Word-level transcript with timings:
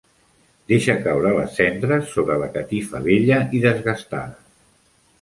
Deixa 0.71 0.95
caure 1.07 1.33
les 1.41 1.53
cendres 1.59 2.09
sobre 2.15 2.39
la 2.47 2.49
catifa 2.57 3.05
vella 3.11 3.41
i 3.59 3.65
desgastada. 3.71 4.47